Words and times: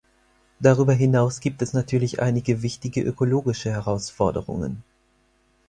Darüber 0.59 0.93
hinaus 0.93 1.41
gibt 1.41 1.61
es 1.61 1.73
natürlich 1.73 2.23
einige 2.23 2.63
wichtige 2.63 3.03
ökologische 3.03 3.69
Herausforderungen. 3.69 4.83